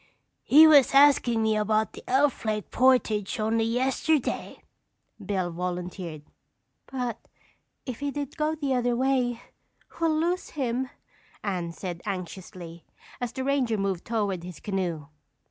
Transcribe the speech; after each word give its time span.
"He 0.41 0.65
was 0.65 0.95
askin' 0.95 1.43
me 1.43 1.55
about 1.55 1.93
the 1.93 2.03
Elf 2.07 2.43
Lake 2.43 2.71
portage 2.71 3.39
only 3.39 3.65
yesterday," 3.65 4.63
Bill 5.23 5.51
volunteered. 5.51 6.23
"But 6.87 7.19
if 7.85 7.99
he 7.99 8.09
did 8.09 8.35
go 8.35 8.55
the 8.55 8.73
other 8.73 8.95
way, 8.95 9.43
we'll 9.99 10.19
lose 10.19 10.49
him," 10.57 10.89
Anne 11.43 11.71
said 11.73 12.01
anxiously, 12.07 12.83
as 13.19 13.31
the 13.31 13.43
ranger 13.43 13.77
moved 13.77 14.05
toward 14.05 14.41
his 14.43 14.59
canoe. 14.59 15.05